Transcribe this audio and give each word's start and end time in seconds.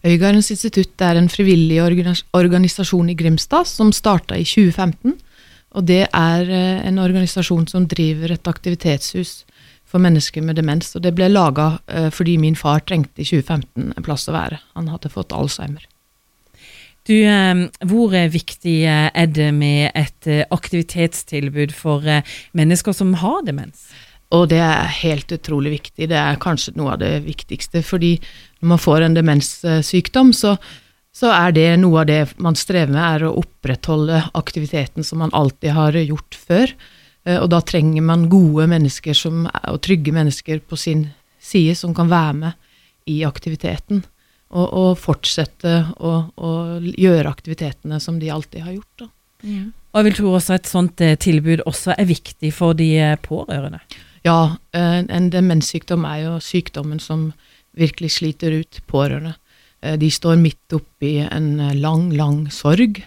Øygardens 0.00 0.48
institutt 0.50 1.02
er 1.04 1.18
en 1.20 1.28
frivillig 1.28 1.76
organisasjon 2.32 3.10
i 3.12 3.16
Grimstad 3.18 3.68
som 3.68 3.92
starta 3.92 4.38
i 4.38 4.46
2015. 4.48 5.18
Og 5.76 5.86
det 5.86 6.06
er 6.08 6.48
eh, 6.50 6.80
en 6.88 6.98
organisasjon 6.98 7.68
som 7.70 7.86
driver 7.88 8.32
et 8.32 8.48
aktivitetshus 8.48 9.44
for 9.90 10.02
mennesker 10.02 10.42
med 10.42 10.56
demens. 10.58 10.94
Og 10.96 11.04
det 11.04 11.12
ble 11.14 11.28
laga 11.30 11.74
eh, 11.86 12.08
fordi 12.14 12.38
min 12.40 12.56
far 12.58 12.82
trengte 12.86 13.22
i 13.22 13.28
2015 13.28 13.92
en 13.92 14.06
plass 14.06 14.26
å 14.30 14.34
være. 14.34 14.62
Han 14.78 14.90
hadde 14.90 15.12
fått 15.12 15.36
alzheimer. 15.36 15.84
Du, 17.06 17.14
eh, 17.20 17.66
hvor 17.92 18.16
viktig 18.32 18.76
er 18.88 19.30
det 19.30 19.50
med 19.54 19.92
et 19.94 20.30
aktivitetstilbud 20.48 21.76
for 21.76 22.08
mennesker 22.56 22.96
som 22.96 23.18
har 23.20 23.44
demens? 23.44 23.90
Og 24.36 24.46
det 24.52 24.60
er 24.62 24.92
helt 25.00 25.32
utrolig 25.34 25.72
viktig. 25.74 26.06
Det 26.10 26.18
er 26.18 26.38
kanskje 26.42 26.76
noe 26.78 26.94
av 26.94 27.00
det 27.02 27.24
viktigste. 27.24 27.82
Fordi 27.82 28.14
når 28.60 28.72
man 28.74 28.80
får 28.80 29.06
en 29.06 29.16
demenssykdom, 29.18 30.30
så, 30.36 30.54
så 31.10 31.32
er 31.34 31.56
det 31.56 31.66
noe 31.82 32.04
av 32.04 32.10
det 32.10 32.20
man 32.38 32.58
strever 32.58 32.92
med, 32.94 33.02
er 33.02 33.26
å 33.26 33.34
opprettholde 33.40 34.22
aktiviteten 34.38 35.06
som 35.06 35.22
man 35.24 35.34
alltid 35.34 35.74
har 35.74 35.98
gjort 35.98 36.38
før. 36.38 36.74
Eh, 37.26 37.40
og 37.40 37.50
da 37.50 37.58
trenger 37.66 38.06
man 38.06 38.28
gode 38.30 38.68
mennesker 38.70 39.18
som, 39.18 39.48
og 39.50 39.80
trygge 39.82 40.14
mennesker 40.14 40.62
på 40.62 40.78
sin 40.78 41.08
side 41.42 41.74
som 41.78 41.96
kan 41.96 42.10
være 42.10 42.36
med 42.44 43.10
i 43.10 43.22
aktiviteten. 43.26 44.04
Og, 44.50 44.66
og 44.66 44.92
fortsette 44.98 45.72
å, 46.02 46.12
og 46.42 46.86
gjøre 46.98 47.30
aktivitetene 47.30 48.00
som 48.02 48.16
de 48.18 48.30
alltid 48.34 48.64
har 48.66 48.74
gjort. 48.74 48.94
Da. 49.02 49.10
Ja. 49.46 49.64
Og 49.90 49.98
jeg 50.00 50.06
vil 50.06 50.16
tro 50.20 50.32
også 50.36 50.54
et 50.54 50.70
sånt 50.70 51.02
eh, 51.02 51.18
tilbud 51.18 51.64
også 51.66 51.96
er 51.96 52.06
viktig 52.06 52.52
for 52.54 52.78
de 52.78 52.88
eh, 52.98 53.18
pårørende. 53.22 53.82
Ja, 54.26 54.56
eh, 54.76 55.00
en 55.08 55.30
demenssykdom 55.32 56.04
er 56.04 56.24
jo 56.24 56.32
sykdommen 56.44 57.00
som 57.00 57.30
virkelig 57.76 58.18
sliter 58.18 58.52
ut 58.60 58.80
pårørende. 58.90 59.36
Eh, 59.80 59.96
de 59.96 60.10
står 60.12 60.36
midt 60.40 60.76
oppi 60.76 61.16
en 61.24 61.54
eh, 61.60 61.76
lang, 61.78 62.10
lang 62.16 62.44
sorg, 62.52 63.02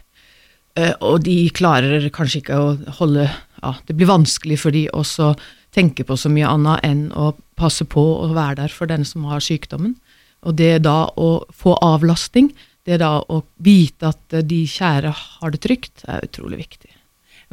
og 0.74 1.20
de 1.22 1.52
klarer 1.54 2.08
kanskje 2.10 2.40
ikke 2.40 2.56
å 2.58 2.70
holde 2.98 3.28
Ja, 3.62 3.76
det 3.86 3.94
blir 3.94 4.10
vanskelig 4.10 4.56
for 4.58 4.74
de 4.74 4.88
også 4.90 5.36
tenke 5.70 6.02
på 6.02 6.16
så 6.18 6.32
mye 6.34 6.50
annet 6.50 6.82
enn 6.84 7.04
å 7.14 7.28
passe 7.56 7.86
på 7.86 8.02
å 8.02 8.32
være 8.34 8.64
der 8.64 8.74
for 8.74 8.90
den 8.90 9.06
som 9.06 9.28
har 9.30 9.44
sykdommen. 9.46 9.94
Og 10.42 10.58
det 10.58 10.82
da 10.82 11.06
å 11.14 11.46
få 11.54 11.76
avlastning, 11.78 12.50
det 12.90 12.98
da 13.06 13.20
å 13.22 13.44
vite 13.62 14.10
at 14.10 14.36
de 14.50 14.64
kjære 14.66 15.14
har 15.14 15.54
det 15.54 15.62
trygt, 15.62 16.08
er 16.10 16.26
utrolig 16.26 16.64
viktig. 16.66 16.90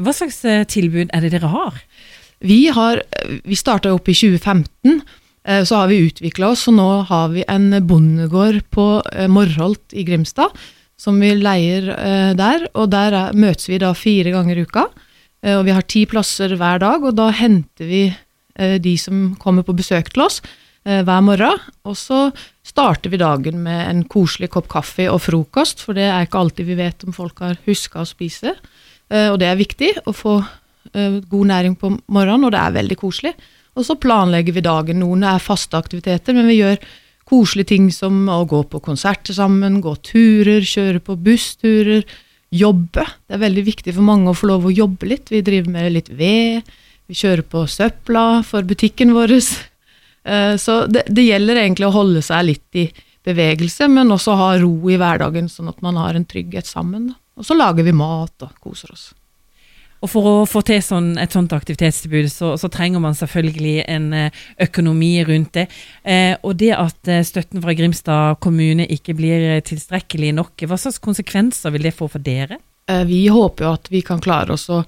Hva 0.01 0.17
slags 0.17 0.41
tilbud 0.73 1.13
er 1.13 1.21
det 1.21 1.35
dere 1.37 1.53
har? 1.53 1.77
Vi, 2.41 2.69
har, 2.73 3.03
vi 3.45 3.57
starta 3.57 3.93
opp 3.93 4.09
i 4.09 4.15
2015. 4.17 5.01
Eh, 5.45 5.65
så 5.65 5.77
har 5.77 5.89
vi 5.89 6.03
utvikla 6.07 6.53
oss, 6.55 6.67
og 6.69 6.77
nå 6.79 6.89
har 7.09 7.33
vi 7.35 7.45
en 7.49 7.73
bondegård 7.87 8.63
på 8.73 8.87
eh, 9.13 9.29
Morholt 9.31 9.97
i 9.97 10.05
Grimstad 10.09 10.57
som 11.01 11.17
vi 11.21 11.33
leier 11.37 11.89
eh, 11.95 12.33
der. 12.37 12.67
Og 12.75 12.91
der 12.93 13.33
møtes 13.37 13.71
vi 13.71 13.81
da 13.81 13.93
fire 13.97 14.35
ganger 14.35 14.61
i 14.61 14.67
uka. 14.69 14.89
Og 15.41 15.63
vi 15.65 15.73
har 15.73 15.87
ti 15.89 16.03
plasser 16.05 16.53
hver 16.61 16.83
dag, 16.83 17.01
og 17.01 17.15
da 17.17 17.31
henter 17.33 17.87
vi 17.89 18.01
de 18.85 18.91
som 19.01 19.31
kommer 19.41 19.65
på 19.65 19.73
besøk 19.73 20.11
til 20.13 20.27
oss 20.27 20.43
hver 20.85 21.23
morgen. 21.25 21.63
Og 21.89 21.97
så 21.97 22.27
starter 22.61 23.09
vi 23.09 23.23
dagen 23.23 23.63
med 23.65 23.87
en 23.87 24.03
koselig 24.05 24.51
kopp 24.53 24.69
kaffe 24.69 25.07
og 25.09 25.23
frokost, 25.25 25.81
for 25.81 25.97
det 25.97 26.11
er 26.11 26.29
ikke 26.29 26.43
alltid 26.43 26.69
vi 26.69 26.77
vet 26.77 27.09
om 27.09 27.17
folk 27.17 27.41
har 27.41 27.57
huska 27.65 28.03
å 28.03 28.11
spise. 28.11 28.53
Og 29.09 29.41
det 29.41 29.49
er 29.49 29.57
viktig 29.63 29.95
å 30.05 30.13
få 30.13 30.37
god 30.93 31.47
næring 31.51 31.77
på 31.79 31.93
morgenen, 32.11 32.47
og 32.49 32.55
det 32.55 32.61
er 32.61 32.77
veldig 32.79 32.97
koselig. 32.99 33.35
Og 33.79 33.87
så 33.87 33.97
planlegger 34.01 34.57
vi 34.57 34.65
dagen. 34.65 35.01
Noen 35.03 35.23
er 35.27 35.43
faste 35.43 35.79
aktiviteter, 35.79 36.35
men 36.37 36.49
vi 36.51 36.59
gjør 36.59 36.81
koselige 37.31 37.71
ting 37.73 37.91
som 37.95 38.25
å 38.31 38.43
gå 38.49 38.65
på 38.71 38.81
konserter 38.83 39.37
sammen, 39.37 39.81
gå 39.85 39.95
turer, 40.07 40.65
kjøre 40.67 41.03
på 41.05 41.17
bussturer, 41.23 42.05
jobbe. 42.51 43.07
Det 43.27 43.37
er 43.37 43.45
veldig 43.45 43.65
viktig 43.69 43.95
for 43.95 44.07
mange 44.07 44.33
å 44.33 44.37
få 44.37 44.51
lov 44.51 44.67
å 44.67 44.75
jobbe 44.75 45.13
litt. 45.13 45.31
Vi 45.31 45.43
driver 45.47 45.77
med 45.77 45.93
litt 45.95 46.11
ved, 46.11 46.67
vi 47.07 47.19
kjører 47.19 47.47
på 47.47 47.67
søpla 47.71 48.43
for 48.47 48.67
butikken 48.67 49.17
vår. 49.17 49.39
Eh, 50.21 50.59
så 50.61 50.83
det, 50.85 51.07
det 51.09 51.23
gjelder 51.25 51.63
egentlig 51.63 51.87
å 51.89 51.95
holde 51.95 52.21
seg 52.21 52.43
litt 52.45 52.77
i 52.77 52.83
bevegelse, 53.25 53.87
men 53.89 54.13
også 54.13 54.35
ha 54.37 54.51
ro 54.61 54.75
i 54.93 54.99
hverdagen, 55.01 55.49
sånn 55.49 55.71
at 55.73 55.81
man 55.81 55.97
har 55.97 56.13
en 56.13 56.27
trygghet 56.29 56.69
sammen. 56.69 57.07
Og 57.41 57.47
så 57.49 57.57
lager 57.57 57.87
vi 57.87 57.95
mat 57.97 58.45
og 58.45 58.53
koser 58.61 58.93
oss. 58.93 59.07
Og 60.01 60.09
for 60.09 60.29
å 60.29 60.35
få 60.49 60.63
til 60.65 60.81
sånn, 60.85 61.13
et 61.21 61.35
sånt 61.37 61.53
aktivitetstilbud, 61.53 62.31
så, 62.33 62.55
så, 62.61 62.71
trenger 62.73 63.03
man 63.05 63.17
selvfølgelig 63.17 63.75
en 63.85 64.07
eh, 64.17 64.41
økonomi 64.65 65.13
rundt 65.29 65.53
det. 65.59 65.67
Eh, 66.03 66.33
og 66.41 66.57
det 66.63 66.73
at 66.77 67.11
eh, 67.11 67.25
støtten 67.27 67.61
fra 67.61 67.75
Grimstad 67.77 68.41
kommune 68.41 68.89
ikke 68.89 69.15
blir 69.19 69.45
eh, 69.51 69.63
tilstrekkelig 69.67 70.33
nok, 70.39 70.65
hva 70.65 70.81
slags 70.81 71.01
konsekvenser 71.05 71.77
vil 71.77 71.85
det 71.85 71.97
få 71.97 72.09
for 72.09 72.25
dere? 72.25 72.63
Vi 73.07 73.29
håper 73.31 73.63
jo 73.63 73.73
at 73.77 73.87
vi 73.93 74.01
kan 74.03 74.19
klare 74.19 74.57
oss 74.57 74.65
å 74.73 74.81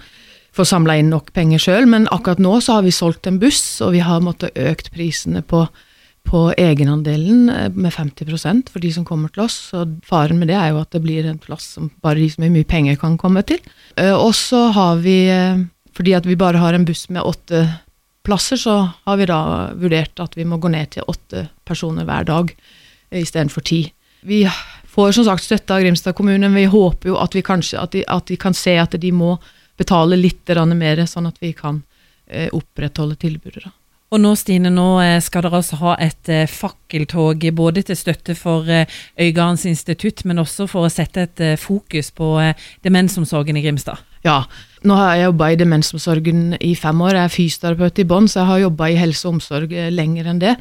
få 0.56 0.64
samla 0.66 0.96
inn 0.98 1.12
nok 1.12 1.28
penger 1.36 1.60
sjøl, 1.62 1.86
men 1.86 2.08
akkurat 2.10 2.40
nå 2.42 2.56
så 2.64 2.78
har 2.78 2.86
vi 2.86 2.94
solgt 2.94 3.28
en 3.30 3.38
buss, 3.38 3.62
og 3.84 3.92
vi 3.94 4.00
har 4.02 4.24
måttet 4.24 4.58
økt 4.58 4.90
prisene 4.96 5.44
på 5.46 5.68
på 6.28 6.42
egenandelen 6.56 7.48
eh, 7.50 7.68
med 7.70 7.92
50% 7.92 8.70
for 8.72 8.82
de 8.82 8.92
som 8.94 9.04
kommer 9.04 9.32
til 9.32 9.44
oss. 9.44 9.58
Og 9.76 9.98
faren 10.06 10.40
med 10.40 10.50
det 10.50 10.58
er 10.58 10.72
jo 10.72 10.80
at 10.82 10.92
det 10.94 11.02
blir 11.04 11.26
en 11.28 11.40
plass 11.40 11.74
som 11.76 11.90
bare 12.04 12.20
de 12.22 12.28
som 12.32 12.46
har 12.46 12.52
mye 12.54 12.68
penger 12.68 12.98
kan 13.00 13.18
komme 13.20 13.44
til. 13.46 13.62
Eh, 13.96 14.14
og 14.14 14.34
så 14.38 14.68
har 14.76 15.02
vi, 15.04 15.16
eh, 15.32 15.64
fordi 15.96 16.14
at 16.18 16.28
vi 16.28 16.38
bare 16.40 16.62
har 16.62 16.76
en 16.76 16.86
buss 16.88 17.08
med 17.10 17.24
åtte 17.26 17.64
plasser, 18.22 18.60
så 18.60 18.76
har 19.04 19.18
vi 19.18 19.26
da 19.26 19.42
vurdert 19.74 20.22
at 20.22 20.38
vi 20.38 20.46
må 20.46 20.60
gå 20.62 20.70
ned 20.72 20.94
til 20.94 21.08
åtte 21.10 21.48
personer 21.68 22.06
hver 22.06 22.28
dag 22.28 22.54
istedenfor 23.12 23.66
ti. 23.66 23.82
Vi 24.22 24.44
får 24.92 25.16
som 25.16 25.26
sagt 25.26 25.44
støtte 25.44 25.74
av 25.74 25.82
Grimstad 25.82 26.14
kommune, 26.14 26.46
men 26.46 26.60
vi 26.62 26.70
håper 26.70 27.10
jo 27.10 27.18
at 27.18 27.34
vi 27.34 27.42
kanskje 27.42 27.80
at 27.82 27.96
de, 27.96 28.04
at 28.06 28.30
de 28.30 28.38
kan 28.38 28.54
se 28.54 28.76
at 28.78 28.94
de 28.94 29.10
må 29.12 29.34
betale 29.76 30.16
litt 30.16 30.48
mer, 30.76 31.02
sånn 31.10 31.26
at 31.26 31.40
vi 31.42 31.50
kan 31.52 31.82
opprettholde 32.54 33.18
tilbudet. 33.18 33.66
Og 34.12 34.20
nå 34.20 34.34
Stine, 34.36 34.68
nå 34.68 34.86
eh, 35.00 35.18
skal 35.24 35.46
dere 35.46 35.62
altså 35.62 35.78
ha 35.80 35.94
et 36.04 36.28
eh, 36.28 36.48
fakkeltog 36.50 37.46
både 37.56 37.84
til 37.88 37.96
støtte 37.96 38.36
for 38.36 38.68
eh, 38.68 38.84
Øygardens 39.16 39.64
institutt, 39.70 40.26
men 40.28 40.42
også 40.42 40.66
for 40.68 40.84
å 40.84 40.92
sette 40.92 41.24
et 41.24 41.42
fokus 41.60 42.12
på 42.12 42.34
demensomsorgen 42.84 43.56
i 43.56 43.64
Grimstad. 43.64 44.04
Ja, 44.22 44.42
nå 44.84 44.98
har 44.98 45.16
jeg 45.16 45.30
jobba 45.30 45.48
i 45.50 45.58
demensomsorgen 45.58 46.44
i 46.60 46.74
fem 46.78 47.00
år. 47.00 47.16
Jeg 47.16 47.24
er 47.24 47.34
fysioterapeut 47.38 48.04
i 48.04 48.06
bånn, 48.12 48.28
så 48.28 48.42
jeg 48.42 48.50
har 48.50 48.62
jobba 48.66 48.90
i 48.92 49.00
helse 49.00 49.26
og 49.26 49.38
omsorg 49.38 49.72
lenger 49.96 50.28
enn 50.30 50.44
det. 50.44 50.54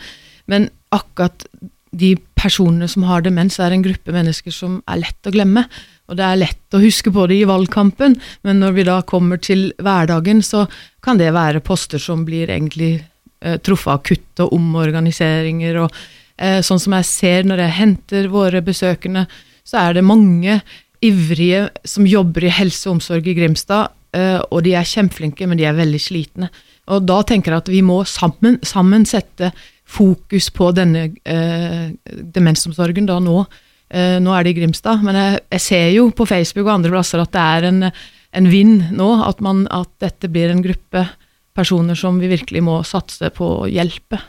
Men 0.50 0.72
akkurat 0.96 1.46
de 1.92 2.16
personene 2.40 2.88
som 2.88 3.04
har 3.04 3.22
demens, 3.26 3.60
er 3.60 3.76
en 3.76 3.84
gruppe 3.84 4.16
mennesker 4.16 4.56
som 4.56 4.80
er 4.90 5.04
lett 5.04 5.28
å 5.28 5.36
glemme. 5.36 5.68
Og 6.08 6.18
det 6.18 6.26
er 6.26 6.40
lett 6.40 6.76
å 6.76 6.82
huske 6.82 7.12
på 7.14 7.28
det 7.28 7.42
i 7.42 7.48
valgkampen, 7.48 8.16
men 8.48 8.64
når 8.64 8.76
vi 8.80 8.88
da 8.88 9.02
kommer 9.08 9.40
til 9.44 9.70
hverdagen, 9.84 10.40
så 10.40 10.66
kan 11.04 11.20
det 11.20 11.34
være 11.36 11.64
poster 11.64 12.02
som 12.02 12.24
blir 12.28 12.50
egentlig 12.50 12.94
truffet 13.64 13.94
av 13.94 14.04
kutt 14.06 14.44
og 14.44 14.54
omorganiseringer. 14.58 15.82
og 15.84 15.96
eh, 16.38 16.60
Sånn 16.66 16.82
som 16.82 16.98
jeg 16.98 17.10
ser 17.10 17.48
når 17.50 17.66
jeg 17.66 17.78
henter 17.80 18.30
våre 18.32 18.62
besøkende, 18.66 19.26
så 19.68 19.86
er 19.86 19.98
det 19.98 20.06
mange 20.06 20.60
ivrige 21.02 21.66
som 21.88 22.06
jobber 22.08 22.46
i 22.46 22.54
helse 22.54 22.88
og 22.88 23.00
omsorg 23.00 23.28
i 23.28 23.36
Grimstad, 23.38 23.94
eh, 24.16 24.40
og 24.52 24.64
de 24.66 24.76
er 24.78 24.88
kjempeflinke, 24.88 25.48
men 25.50 25.60
de 25.60 25.66
er 25.68 25.78
veldig 25.78 26.02
slitne. 26.02 26.52
Og 26.92 27.06
da 27.08 27.22
tenker 27.28 27.54
jeg 27.54 27.64
at 27.64 27.72
vi 27.72 27.82
må 27.86 28.02
sammen, 28.10 28.60
sammen 28.66 29.06
sette 29.10 29.52
fokus 29.92 30.50
på 30.54 30.70
denne 30.76 31.10
eh, 31.28 31.92
demensomsorgen 32.36 33.10
da 33.10 33.18
nå. 33.24 33.44
Eh, 33.92 34.18
nå 34.24 34.34
er 34.36 34.46
det 34.46 34.54
i 34.54 34.60
Grimstad, 34.62 35.04
men 35.06 35.18
jeg, 35.18 35.42
jeg, 35.56 35.66
ser 35.66 35.88
jo 35.96 36.08
på 36.16 36.28
Facebook 36.30 36.68
og 36.68 36.78
andre 36.78 36.94
plasser 36.94 37.24
at 37.24 37.34
det 37.34 37.48
er 37.58 37.70
en, 37.72 37.90
en 38.40 38.52
vind 38.52 38.92
nå, 38.96 39.10
at, 39.26 39.42
man, 39.44 39.66
at 39.74 39.92
dette 40.04 40.30
blir 40.32 40.54
en 40.54 40.64
gruppe 40.64 41.06
personer 41.58 41.98
som 42.00 42.20
vi 42.22 42.30
virkelig 42.32 42.64
må 42.64 42.78
satse 42.88 43.32
på 43.36 43.48
å 43.64 43.70
hjelpe. 43.70 44.20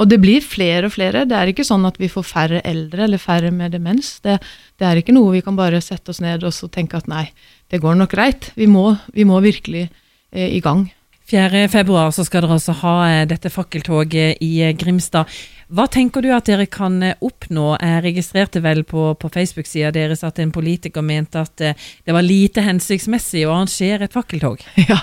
Og 0.00 0.08
det 0.08 0.20
blir 0.22 0.44
flere 0.44 0.88
og 0.88 0.94
flere. 0.94 1.26
Det 1.28 1.36
er 1.36 1.50
ikke 1.50 1.66
sånn 1.66 1.84
at 1.84 1.98
vi 2.00 2.08
får 2.08 2.24
færre 2.24 2.60
eldre 2.64 3.04
eller 3.04 3.20
færre 3.20 3.50
med 3.52 3.74
demens. 3.76 4.14
Det, 4.24 4.38
det 4.80 4.86
er 4.86 5.00
ikke 5.00 5.12
noe 5.12 5.34
vi 5.34 5.42
kan 5.44 5.58
bare 5.58 5.82
sette 5.84 6.14
oss 6.14 6.22
ned 6.24 6.46
og 6.46 6.72
tenke 6.72 6.96
at 6.96 7.10
nei, 7.10 7.26
det 7.68 7.82
går 7.82 7.98
nok 8.00 8.14
greit. 8.14 8.48
Vi 8.56 8.70
må, 8.70 8.94
vi 9.12 9.28
må 9.28 9.42
virkelig 9.44 9.88
eh, 9.88 10.48
i 10.56 10.62
gang. 10.64 10.88
4. 11.30 11.68
februar 11.70 12.10
så 12.10 12.24
skal 12.26 12.42
dere 12.42 12.56
altså 12.56 12.74
ha 12.80 12.94
eh, 13.06 13.24
dette 13.30 13.52
fakkeltoget 13.54 14.40
i 14.42 14.50
eh, 14.64 14.74
Grimstad. 14.74 15.30
Hva 15.70 15.84
tenker 15.86 16.24
du 16.24 16.32
at 16.34 16.48
dere 16.50 16.66
kan 16.66 16.96
eh, 17.06 17.18
oppnå? 17.22 17.76
Jeg 17.78 18.02
registrerte 18.08 18.62
vel 18.64 18.82
på, 18.88 19.12
på 19.14 19.30
Facebook-sida 19.30 19.92
deres 19.94 20.24
at 20.26 20.40
en 20.42 20.50
politiker 20.50 21.04
mente 21.06 21.44
at 21.44 21.54
det 21.60 22.16
var 22.16 22.26
lite 22.26 22.64
hensiktsmessig 22.66 23.44
å 23.46 23.54
arrangere 23.54 24.08
et 24.08 24.16
fakkeltog? 24.16 24.64
Ja, 24.90 24.98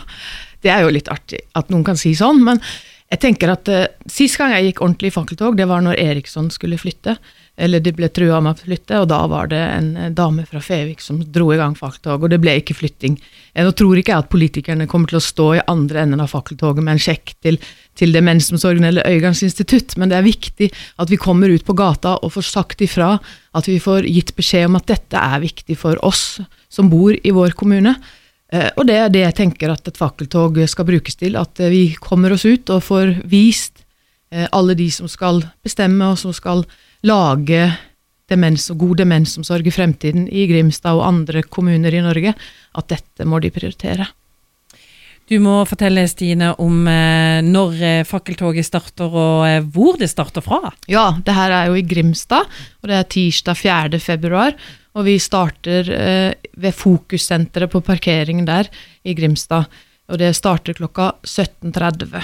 det 0.65 0.73
er 0.73 0.85
jo 0.85 0.93
litt 0.93 1.09
artig 1.13 1.43
at 1.57 1.73
noen 1.73 1.85
kan 1.87 1.99
si 1.99 2.15
sånn, 2.17 2.43
men 2.45 2.63
Jeg 3.07 3.21
tenker 3.23 3.53
at 3.53 3.69
uh, 3.71 3.85
Sist 4.11 4.35
gang 4.35 4.51
jeg 4.51 4.65
gikk 4.65 4.81
ordentlig 4.83 5.13
i 5.13 5.15
fakkeltog, 5.15 5.55
det 5.55 5.67
var 5.69 5.79
når 5.79 5.99
Eriksson 6.01 6.49
skulle 6.51 6.79
flytte. 6.79 7.13
Eller 7.57 7.79
de 7.79 7.93
ble 7.95 8.09
trua 8.13 8.41
med 8.43 8.51
å 8.51 8.65
flytte, 8.67 8.99
og 8.99 9.07
da 9.09 9.21
var 9.31 9.47
det 9.47 9.61
en 9.61 9.87
uh, 9.95 10.09
dame 10.11 10.43
fra 10.45 10.59
Fevik 10.59 10.99
som 10.99 11.21
dro 11.23 11.47
i 11.53 11.57
gang 11.57 11.77
fakkeltog, 11.79 12.25
og 12.25 12.33
det 12.33 12.41
ble 12.43 12.57
ikke 12.59 12.75
flytting. 12.75 13.15
Nå 13.55 13.71
tror 13.79 13.95
ikke 13.95 14.11
jeg 14.11 14.25
at 14.25 14.29
politikerne 14.33 14.89
kommer 14.91 15.07
til 15.07 15.21
å 15.21 15.23
stå 15.23 15.47
i 15.55 15.63
andre 15.71 16.03
enden 16.03 16.25
av 16.25 16.33
fakkeltoget 16.35 16.83
med 16.83 16.97
en 16.97 17.03
sjekk 17.07 17.31
til, 17.47 17.61
til 17.95 18.11
Demensomsorgen 18.11 18.89
eller 18.91 19.07
Øygards 19.07 19.45
institutt, 19.47 19.95
men 19.95 20.11
det 20.11 20.19
er 20.19 20.27
viktig 20.27 20.69
at 20.99 21.07
vi 21.07 21.21
kommer 21.21 21.47
ut 21.47 21.65
på 21.65 21.79
gata 21.79 22.19
og 22.19 22.35
får 22.35 22.51
sagt 22.51 22.83
ifra, 22.83 23.15
at 23.55 23.71
vi 23.71 23.79
får 23.81 24.11
gitt 24.11 24.35
beskjed 24.35 24.67
om 24.67 24.77
at 24.81 24.91
dette 24.91 25.17
er 25.31 25.47
viktig 25.47 25.79
for 25.79 25.95
oss 26.05 26.41
som 26.67 26.91
bor 26.91 27.15
i 27.15 27.31
vår 27.31 27.55
kommune. 27.55 27.95
Eh, 28.53 28.69
og 28.77 28.87
det 28.87 28.95
er 28.95 29.11
det 29.11 29.23
jeg 29.25 29.37
tenker 29.41 29.73
at 29.73 29.89
et 29.89 29.99
fakkeltog 29.99 30.61
skal 30.69 30.87
brukes 30.87 31.19
til. 31.19 31.37
At 31.39 31.59
eh, 31.59 31.71
vi 31.73 31.83
kommer 31.99 32.35
oss 32.35 32.47
ut 32.47 32.69
og 32.73 32.85
får 32.85 33.17
vist 33.27 33.83
eh, 34.31 34.47
alle 34.51 34.77
de 34.79 34.87
som 34.93 35.09
skal 35.11 35.43
bestemme 35.65 36.13
og 36.13 36.19
som 36.21 36.35
skal 36.35 36.63
lage 37.07 37.65
demens 38.27 38.69
og 38.73 38.79
god 38.81 39.01
demensomsorg 39.03 39.67
i 39.67 39.71
fremtiden 39.71 40.27
i 40.27 40.47
Grimstad 40.49 40.97
og 40.97 41.05
andre 41.07 41.43
kommuner 41.47 41.93
i 41.95 42.03
Norge, 42.03 42.33
at 42.75 42.89
dette 42.91 43.27
må 43.27 43.39
de 43.39 43.51
prioritere. 43.55 44.07
Du 45.27 45.37
må 45.43 45.61
fortelle 45.67 46.05
Stine 46.07 46.53
om 46.63 46.85
når 46.87 48.03
fakkeltoget 48.07 48.67
starter 48.67 49.11
og 49.11 49.71
hvor 49.75 49.99
det 49.99 50.07
starter 50.11 50.43
fra. 50.43 50.71
Ja, 50.87 51.09
det 51.19 51.35
her 51.35 51.55
er 51.55 51.71
jo 51.71 51.79
i 51.79 51.83
Grimstad, 51.87 52.47
og 52.79 52.91
det 52.91 52.95
er 52.95 53.09
tirsdag 53.11 53.59
4. 53.59 53.99
februar. 54.03 54.55
Og 54.97 55.05
vi 55.05 55.17
starter 55.21 55.89
eh, 55.93 56.31
ved 56.57 56.73
Fokussenteret 56.73 57.71
på 57.71 57.83
parkeringen 57.85 58.47
der 58.47 58.69
i 59.05 59.13
Grimstad. 59.17 59.69
Og 60.09 60.17
det 60.21 60.33
starter 60.37 60.73
klokka 60.77 61.11
17.30. 61.27 62.15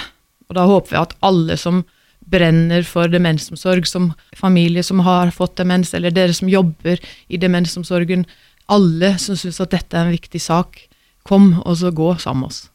Og 0.48 0.56
da 0.58 0.64
håper 0.66 0.90
vi 0.90 1.00
at 1.00 1.14
alle 1.22 1.56
som 1.60 1.84
brenner 2.24 2.82
for 2.88 3.10
demensomsorg, 3.12 3.86
som 3.86 4.12
familie 4.36 4.82
som 4.82 5.02
har 5.04 5.30
fått 5.34 5.58
demens, 5.60 5.92
eller 5.94 6.14
dere 6.14 6.34
som 6.34 6.48
jobber 6.48 7.00
i 7.28 7.38
demensomsorgen, 7.40 8.24
alle 8.72 9.14
som 9.20 9.36
syns 9.36 9.60
at 9.60 9.74
dette 9.76 9.96
er 9.96 10.08
en 10.08 10.16
viktig 10.16 10.40
sak, 10.40 10.80
kom 11.24 11.52
og 11.64 11.76
så 11.80 11.92
gå 11.92 12.14
sammen 12.20 12.46
med 12.46 12.52
oss. 12.52 12.64